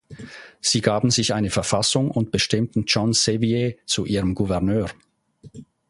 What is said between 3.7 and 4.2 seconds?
zu